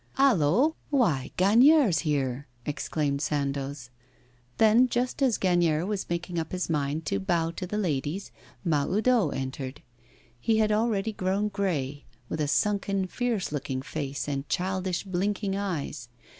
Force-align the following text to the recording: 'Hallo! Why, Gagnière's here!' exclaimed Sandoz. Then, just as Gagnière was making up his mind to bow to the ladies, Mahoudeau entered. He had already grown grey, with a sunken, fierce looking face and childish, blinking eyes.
'Hallo! 0.15 0.75
Why, 0.89 1.29
Gagnière's 1.37 1.99
here!' 1.99 2.47
exclaimed 2.65 3.21
Sandoz. 3.21 3.91
Then, 4.57 4.89
just 4.89 5.21
as 5.21 5.37
Gagnière 5.37 5.85
was 5.85 6.09
making 6.09 6.39
up 6.39 6.53
his 6.53 6.71
mind 6.71 7.05
to 7.05 7.19
bow 7.19 7.51
to 7.51 7.67
the 7.67 7.77
ladies, 7.77 8.31
Mahoudeau 8.65 9.29
entered. 9.29 9.83
He 10.39 10.57
had 10.57 10.71
already 10.71 11.13
grown 11.13 11.49
grey, 11.49 12.05
with 12.29 12.41
a 12.41 12.47
sunken, 12.47 13.05
fierce 13.05 13.51
looking 13.51 13.83
face 13.83 14.27
and 14.27 14.49
childish, 14.49 15.03
blinking 15.03 15.55
eyes. 15.55 16.09